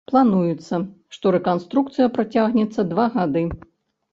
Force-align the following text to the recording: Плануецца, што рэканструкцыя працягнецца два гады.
Плануецца, 0.09 0.79
што 1.17 1.25
рэканструкцыя 1.35 2.07
працягнецца 2.17 2.87
два 2.95 3.05
гады. 3.19 3.45